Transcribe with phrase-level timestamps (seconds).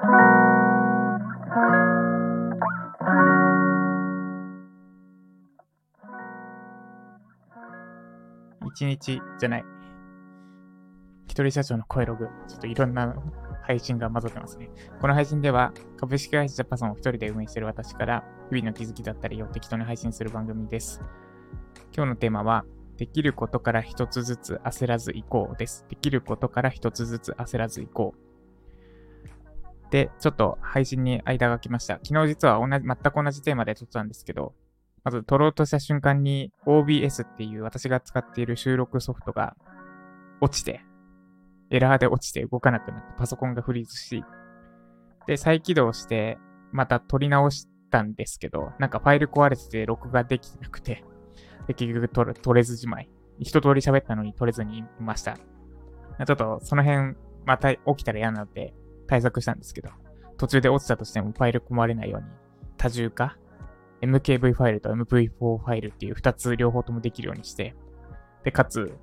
[0.00, 0.02] 一
[8.86, 9.64] 日じゃない。
[11.26, 13.14] 一人社長の声ログ、ちょっといろんな
[13.62, 14.70] 配信が混ざってますね。
[15.02, 21.02] この配信では、株式会社ジャパソンを一人で運営している私から、日々の気づきだったりを適当に配信する番組です。
[21.94, 22.64] 今日のテーマは、
[22.96, 25.84] できることから一つずつ焦らず行こうです。
[25.90, 28.29] できることから一つずつ焦らず行こう。
[29.90, 31.94] で、ちょっと配信に間が空きました。
[32.02, 34.54] 昨日実は同じ、全く同じテーマで撮ったんですけど、
[35.02, 39.56] まず撮ろうとした瞬間に OBS っていう私が使っている収録ソフトが
[40.40, 40.84] 落ちて、
[41.70, 44.24] エラーで落ちて動かなくなってパソコンがフリーズし、
[45.26, 46.38] で、再起動して
[46.72, 51.04] また撮り直したんですけど、なんかファイル壊れてて録画できなくて、
[51.66, 53.08] で、結局撮れ撮れずじまい。
[53.38, 55.34] 一通り喋ったのに撮れずにいました。
[55.34, 58.74] ちょっとその辺また起きたら嫌なので
[59.10, 59.90] 対策したんですけど、
[60.38, 62.28] 途中で落ちたとしてもファイル込まれないように
[62.76, 63.36] 多重化
[64.02, 67.74] ？MKV ファイルと MP4 ファイルっていう2つ両方ともできるようにして、
[68.44, 68.96] で、かつ、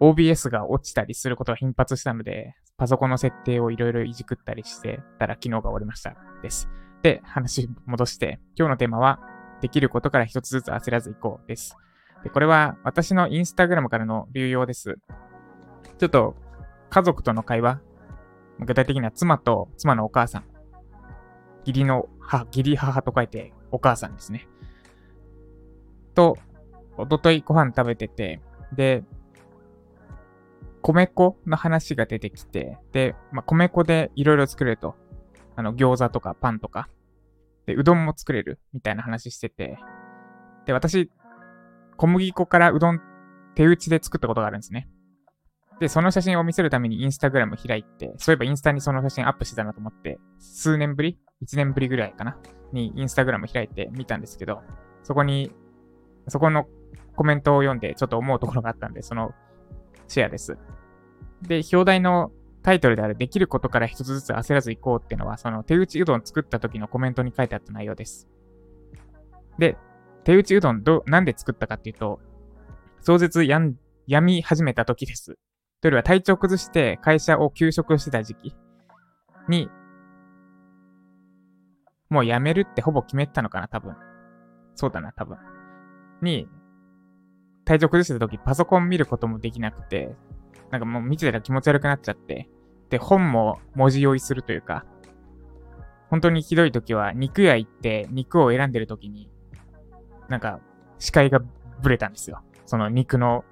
[0.00, 6.14] OBS が落ちたりすることが頻発したので、パソコンの設定をいろいろいじくったりしてたら昨日が終わりました。
[6.42, 6.68] です。
[7.02, 9.18] で、話戻して、今日のテーマは、
[9.62, 11.74] できることから一つずつ焦らずいこうです。
[12.22, 14.98] で、これは私のインスタグラムからの流用です。
[15.96, 16.36] ちょっと、
[16.90, 17.80] 家族との会話、
[18.66, 20.44] 具体的には妻と妻のお母さん、
[21.60, 24.48] 義理の母、義理母と書いてお母さんですね。
[26.14, 26.36] と、
[26.96, 28.40] おとといご飯食べてて、
[28.72, 29.04] で、
[30.82, 34.96] 米粉の話が出てきて、で、まあ、米粉でいろいろ作れると。
[35.56, 36.88] あの、餃子とかパンとか。
[37.66, 39.78] で、うどんも作れるみたいな話してて。
[40.66, 41.10] で、私、
[41.96, 43.00] 小麦粉からうどん
[43.54, 44.88] 手打ちで作ったことがあるんですね。
[45.80, 52.36] で、その写真を見せるためにインスタグラム開いて、そういえばインスタにその写真アップしてたなと思って、数年ぶり ?1 年ぶりぐらいかな？
[52.72, 54.60] にインスタグラム開いてみたんですけど、
[55.02, 55.50] そこに、
[56.28, 56.68] そこの
[57.16, 59.32] コメントを読んでちょっと思うところがあったんで、その
[60.06, 60.58] シェアです。
[61.42, 62.30] で、表題の
[62.62, 68.28] タイトルであるできることから一つずつ焦らず行こうっていうのは、その手打ちうどん作った時のコメントに書いてあった内容です。
[69.58, 69.78] で、
[70.24, 72.20] 手打ちうどんど、なんで作ったかっていうと、
[73.00, 75.38] 壮絶やん、やみ始めた時です。
[75.80, 78.54] というよりは体調崩して会社を休職してた時期
[79.48, 79.70] に
[82.10, 83.94] もう辞めるってほぼ決めてたのかな、多分。
[84.74, 85.38] そうだな、多分。
[86.20, 86.48] に、
[87.64, 90.14] 体調崩してた時パソコン見ることもできなくて、
[90.70, 92.48] なんかもう見てたら気持ち悪くなっちゃって、
[92.90, 94.84] で、本も文字酔いするというか、
[96.08, 99.30] 本当にひどい時は肉屋行って肉を選んでる時に、
[100.28, 100.58] なんか
[100.98, 101.40] 視界が
[101.80, 102.42] ブレたんですよ。
[102.66, 103.44] その肉の、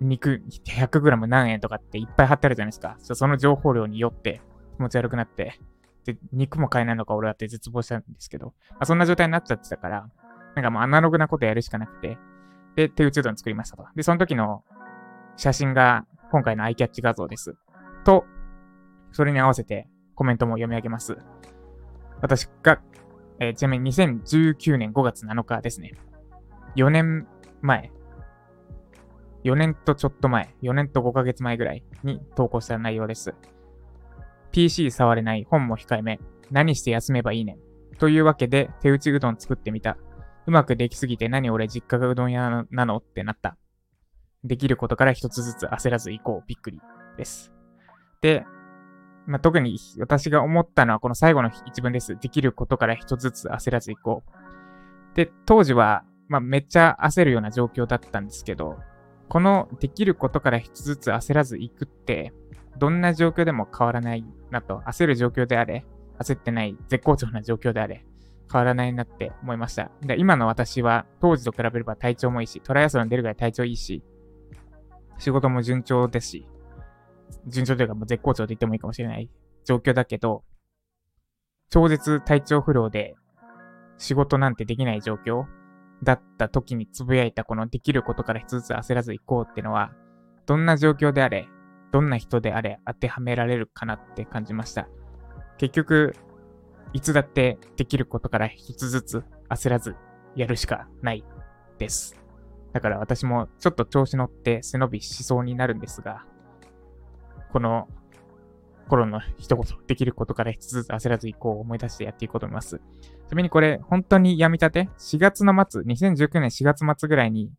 [0.00, 2.96] 肉 100g 何円とかっていっぱい貼ってあるじゃないですか。
[3.00, 4.40] その情報量によって
[4.76, 5.60] 気持ち悪くなって、
[6.04, 10.08] で、肉も買えないのか俺はって絶望したんですけど、まあ、そんな状態になっちゃってたから、
[10.54, 12.18] なんかもうアナログなことやるしかなくて、
[12.76, 13.84] で、手打ちうどん作りましたと。
[13.94, 14.64] で、その時の
[15.36, 17.54] 写真が今回のアイキャッチ画像です。
[18.04, 18.24] と、
[19.12, 21.16] それに合わせてコメントも読み上げます。
[22.22, 22.80] 私が、
[23.38, 25.92] えー、ちなみに2019年5月7日ですね。
[26.76, 27.26] 4年
[27.60, 27.90] 前。
[29.44, 30.54] 4年とちょっと前。
[30.62, 33.34] 4年と5ヶ月前ぐらいに投稿した内容です。
[34.52, 36.20] PC 触れない、本も控えめ、
[36.50, 37.58] 何して休めばいいねん。
[37.98, 39.96] というわけで、手打ちうどん作ってみた。
[40.46, 43.56] うまくできすぎて何俺実家がうどん屋なのってなった。
[44.42, 46.44] できることから一つずつ焦らず行こう。
[46.46, 46.80] びっくり
[47.16, 47.52] です。
[48.20, 48.44] で、
[49.26, 52.16] まあ、特に私が思ったのはこの最後の一文です。
[52.18, 55.16] できることから一つずつ焦らず行こう。
[55.16, 58.78] で、当時は、まあ、めっちゃ焦るような状況だったんですけど、
[59.30, 62.32] このできることから一つずつ焦らず行くって、
[62.78, 65.86] どんな状況でも変わらないなと、焦る状況であれ、
[66.18, 68.04] 焦ってない絶好調な状況であれ、
[68.52, 69.92] 変わらないなって思いました。
[70.02, 74.02] で今の私は当時と比べれば体調もいいし、トライアスロン出るぐらい体調いいし、
[75.18, 76.48] 仕事も順調ですし、
[77.46, 79.30] 順調というかもう絶好調と言ってもいいかもしれない
[79.64, 80.42] 状況だけど、
[81.68, 83.14] 超絶体調不良で
[83.96, 85.44] 仕事なんてできない状況
[86.02, 89.92] だった時につぶやいたこのできることから一つずつ焦らず行こうってのは、
[90.46, 91.48] どんな状況であれ、
[91.92, 94.88] どんな人であれ当てはめられるかなって感じました。
[95.58, 96.14] 結局、
[96.92, 99.96] いつだってできることから一つずつ焦らず
[100.34, 101.24] やるしかない
[101.78, 102.16] です。
[102.72, 106.24] だから私もちょっと調子乗って背伸びしそうになるんですが、
[107.52, 107.88] この
[108.90, 112.78] 頃の一言、できることから一つずつ焦らずいこう思い出してやっていこうと思います。
[112.78, 117.52] ちなみにこれ、本当にやみたて ?4 月の末、2019年4月末ぐらいに、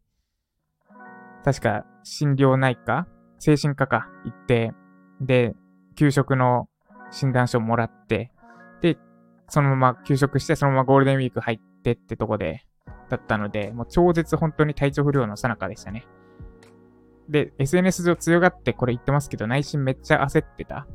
[1.44, 3.08] 確か心療内科？
[3.40, 4.10] 精神科か？
[4.26, 4.74] 行って、
[5.22, 5.56] で、
[5.96, 6.68] 給食の
[7.10, 8.32] 診断書もらって、
[8.82, 8.98] で、
[9.48, 12.66] そのまま休職して、そのままゴールデンウィーク入ってってとこで、
[13.10, 16.06] だったので、もう超絶本当に体調不良の最中でしたね。
[17.30, 20.88] で、SNS 上強がってこれ言ってますけど、内心めっちゃ焦ってた。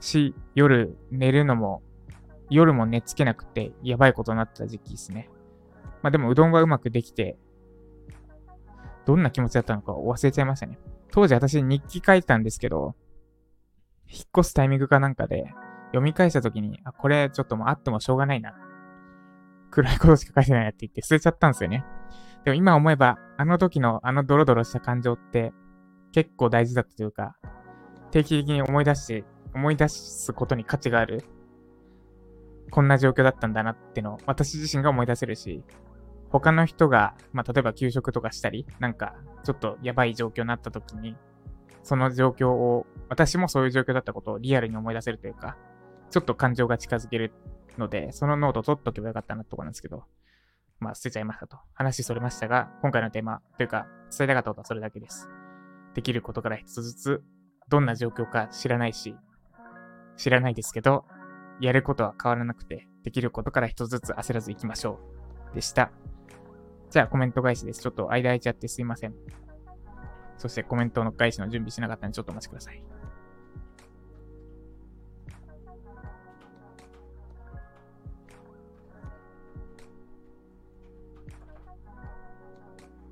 [0.00, 1.82] し、夜寝るのも、
[2.50, 5.28] 夜も寝つけなくて、やばいことになった時期ですね。
[6.02, 7.36] まあでも、うどんがうまくできて、
[9.06, 10.78] どんな気持ちだったのか忘れちゃいましたね。
[11.10, 12.94] 当時私日記書いたんですけど、
[14.06, 15.52] 引っ越すタイミングかなんかで、
[15.88, 18.54] 読み返した時に、あ、これちょっともうあってもしょうがないな。
[19.70, 21.84] 暗いことしか書いてないなって言って捨てちゃったんですよね。
[22.44, 25.52] でも今思えば、あの時のあのドロドロした感情って
[26.12, 27.36] 結構大事だったというか、
[28.10, 29.24] 定期的に思い出して、
[29.54, 31.24] 思い出すことに価値がある、
[32.70, 35.62] こんな状況だったんだなってのを私自身が思い出せるし、
[36.30, 39.14] 他の人が、まあ、例えば休職とかしたり、なんか、
[39.44, 41.16] ちょっとやばい状況になった時に、
[41.82, 45.56] その状況を、私もそういう状況だったことをリアルに思い出せるというか、
[46.10, 47.32] ちょっと感情が近づける
[47.78, 50.04] ので、そのノート取っとけばよかったなってとこなんですけど、
[50.80, 51.56] まあ捨てちゃいましたと。
[51.72, 53.86] 話それましたが、今回のテーマというか、
[54.16, 55.28] 伝えたかったことはそれだけです。
[55.94, 57.22] できることから一つずつ、
[57.68, 59.16] どんな状況か知らないし、
[60.18, 61.06] 知らないですけど、
[61.60, 65.00] やることは変わらなくて、できることから一つずつ焦らず行きましょ
[65.52, 65.54] う。
[65.54, 65.90] でした。
[66.90, 67.80] じゃあコメント返しです。
[67.80, 69.14] ちょっと間空いちゃってすいません。
[70.36, 72.82] そしてコメントの返しの準備しなかったのでちょっとお待ちください。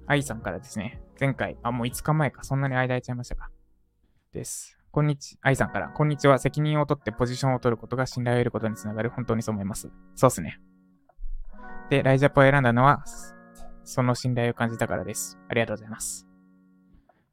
[0.09, 3.51] 愛さんからですね、前回、あ、もう5日前か、そんなに間空いちゃいましたか。
[4.33, 4.76] です。
[4.97, 6.39] こんにち、愛さんから、こんにちは。
[6.39, 9.11] 責任を取ってポジションを取ることが信頼を得ることにつながる。
[9.11, 9.91] 本当にそう思います。
[10.15, 10.59] そうっすね。
[11.91, 13.05] で、ライジャポを選んだのは、
[13.85, 15.39] その信頼を感じたからです。
[15.51, 16.27] ありがとうございます。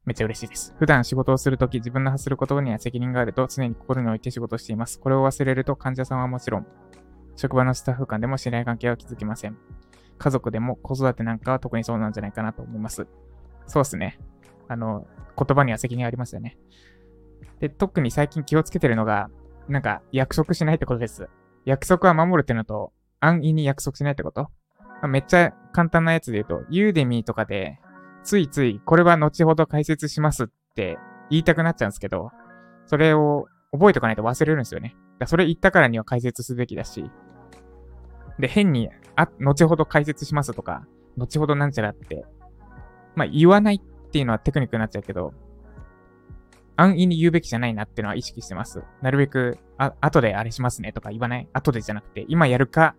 [0.03, 0.75] めっちゃ嬉しいです。
[0.77, 4.99] 普段仕事をするとき、自分の発する言葉には責任があると常に心に置いて仕事しています。
[4.99, 6.67] これを忘れると患者さんはもちろん、
[7.37, 9.57] 職場のスタッフ間でも信頼関係は築きません。
[10.17, 13.07] 家族でも子育てなんかは特にそうなんじゃないかなと思います。
[13.67, 14.19] そうっすね。
[14.67, 15.07] あの、
[15.37, 16.57] 言葉には責任ありますよね。
[17.63, 19.29] で、特に最近気をつけてるのが、
[19.69, 21.29] なんか約束しないってことです。
[21.63, 24.49] 約束は守るってのと、安易に約束しないってこと
[25.07, 27.79] めっちゃ簡単なやつで言うと、ユーデミーとかで、
[28.25, 30.97] ついつい、これは後ほど解説しますって
[31.29, 32.31] 言いたくなっちゃうんですけど、
[32.85, 34.97] それを覚えておかないと忘れるんですよね。
[35.19, 37.09] だそれ言ったからには解説すべきだし、
[38.39, 40.85] で、変に、あ、後ほど解説しますとか、
[41.15, 42.25] 後ほどなんちゃらって、
[43.15, 45.33] まあ、言わないっていうのはテクニックになっちゃうけど、
[46.75, 48.83] 安易に言うべきじゃないなっていうのは意識してます。
[49.01, 51.47] なるべく、あ、後であれしますねとか言わない。
[51.53, 52.95] 後でじゃなくて、今やるか、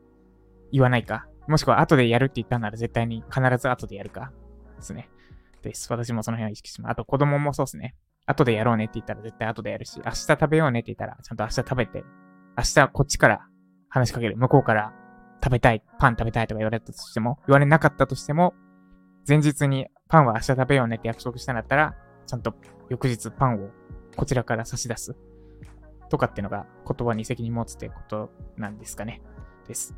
[0.73, 1.27] 言わないか。
[1.49, 4.33] もしくは後でやるって言ったなら絶対に必ず後でやるか。
[4.77, 5.11] ですね。
[5.63, 5.91] です。
[5.91, 6.93] 私もその辺は意識します。
[6.93, 7.95] あと子供もそうですね。
[8.27, 12.05] 後でやろうねって言ったら絶対後でやるし、明日食べようねって言ったらちゃんと明日食べて、
[12.57, 13.47] 明日こっちから
[13.89, 14.37] 話しかける。
[14.37, 14.93] 向こうから
[15.43, 18.55] 食べたい、パン食べたいとか言われたとしても、言われなかったとしても、
[19.29, 21.95] 前日にパンは明日食べようねって約束したんだったら、
[22.27, 22.55] ちゃんと
[22.89, 23.71] 翌日パンを
[24.17, 25.17] こちらから差し出す。
[26.11, 29.23] とかってのが言葉に責任持つってことなんですかね。
[29.67, 29.95] です。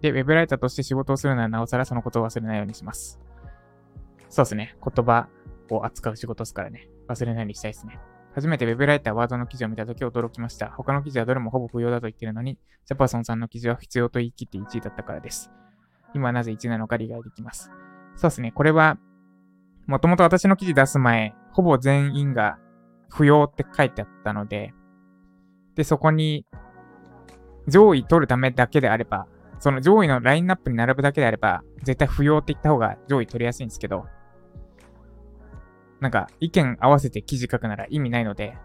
[0.00, 3.20] で、ウェブライターとして仕事をするならなおさらそのことを忘れないようにします。
[4.28, 4.76] そうですね。
[4.82, 5.28] 言葉
[5.70, 6.88] を扱う仕事ですからね。
[7.08, 8.00] 忘れないようにしたいですね。
[8.34, 10.70] 初めて Web ライターワードの記事を見たとき驚きました。
[10.70, 15.50] 他の記事はどれもほぼ不要だと言ってるのに、ジャパソンさんの記事は必要と言い切って1位だったからです。
[16.14, 17.70] 今なぜ1位なのか理解できます。
[18.16, 18.52] そうですね。
[18.52, 18.98] これは、
[19.90, 22.58] もともと私の記事出す前、ほぼ全員が
[23.10, 24.72] 不要って書いてあったので、
[25.74, 26.46] で、そこに
[27.66, 29.26] 上位取るためだけであれば、
[29.58, 34.06] その上位のラインナップに並ぶだけであれば、絶対不要って言った方が上位取りやすいんですけど、
[35.98, 38.56] なんか意見合わせて記事書くなら意味ないので、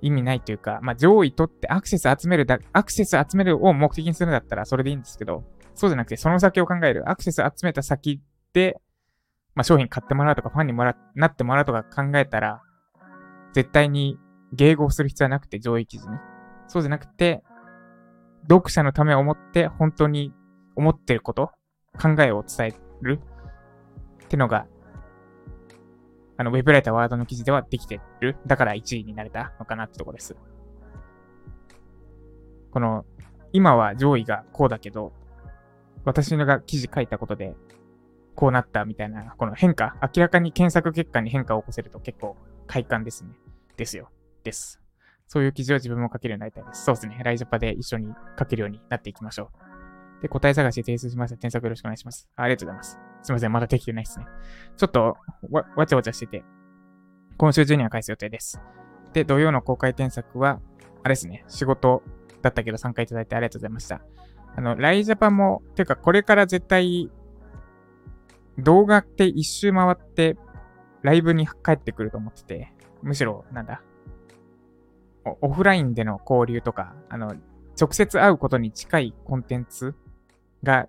[0.00, 7.08] 意味ないというか、まあ、上位取ってアクセス集めるだ、アクセス集めるを目的にするんだったらそれでいいんですけど、そうじゃなくてその先を考える。
[7.10, 8.22] アクセス集めた先、
[9.54, 12.62] まあ、商品買ってもらうとかファンにもら、なってもらうとか考えたら、
[13.52, 14.18] 絶対に
[14.54, 16.16] 迎合する必要はなくて、上位記事に。
[16.68, 17.42] そうじゃなくて、
[18.48, 20.32] 読者のためを思って本当に
[20.76, 21.50] 思ってること、
[22.00, 23.20] 考えを伝える
[24.24, 24.66] ってのが
[26.42, 28.36] あの、ウェブライターワードの記事ではできてる。
[28.46, 30.34] だから1位になれたのかなってとこです。
[32.72, 33.04] この、
[33.52, 35.12] 今は上位がこうだけど、
[36.04, 37.54] 私のが記事書いたことで、
[38.34, 42.36] こうなったみたいな、この変化、明らかに検索結果に変化を起こせると結構
[42.66, 43.30] 快感ですね。
[43.76, 44.10] ですよ。
[44.44, 44.80] です。
[45.26, 46.84] そういう記事を自分も書けるようになりたいです。
[46.84, 47.20] そうですね。
[47.24, 49.50] ライジャパで一緒に書けるようになっていきましょ
[50.18, 50.22] う。
[50.22, 51.36] で、答え探し提出しました。
[51.36, 52.28] 添削よろしくお願いします。
[52.36, 52.98] ありがとうございます。
[53.22, 53.52] すいません。
[53.52, 54.26] まだできてないですね。
[54.76, 55.16] ちょっと
[55.50, 56.44] わ、わちゃわちゃしてて、
[57.38, 58.60] 今週中には返す予定です。
[59.12, 60.60] で、土曜の公開添削は、
[61.02, 62.02] あれですね、仕事
[62.40, 64.00] だったけど参加いただいてありがとうございました。
[64.54, 67.10] あの、ライジャパも、ていうかこれから絶対、
[68.58, 70.36] 動画って一周回って、
[71.02, 73.82] ライブに帰ってくると思ってて、むしろ、なんだ、
[75.40, 77.34] オフラインでの交流とか、あの、
[77.80, 79.94] 直接会うことに近いコンテンツ
[80.62, 80.88] が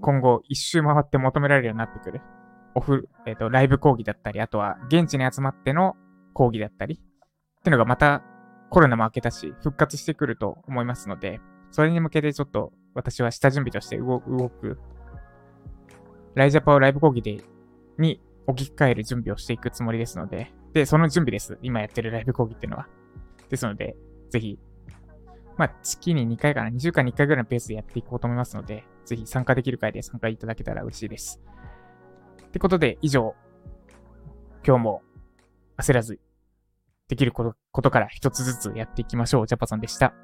[0.00, 2.20] 今後一周回って求められるようになってくる。
[2.74, 5.96] オフ、えっ、ー、と、ライブ講義だったり、あとは現地に集まっての
[6.32, 6.98] 講義だったり、っ
[7.62, 8.22] ていうのがまた
[8.70, 11.40] コロナも明けたし、復活してくると思いますので、
[11.70, 14.78] それに向けてちょっと私は下準備として動く、
[16.34, 17.42] ライジャパをライブ講義で、
[17.98, 21.58] に置き換える準備をしていくつもりですので、で、その準備です。
[21.62, 22.88] 今やってるライブ講義っていうのは。
[23.48, 23.96] ですので、
[24.30, 24.58] ぜひ、
[25.58, 31.40] まあ、月に2回かな、2週間に1回ぐらいのペースでやっていこうと思いますので、ぜひ参加できる回で参加いただけたら嬉しいです。
[32.46, 33.34] ってことで、以上、
[34.66, 35.02] 今日も
[35.76, 36.18] 焦らず、
[37.08, 39.46] できることから一つずつやっていきましょう。
[39.46, 40.14] ジャパソンでした。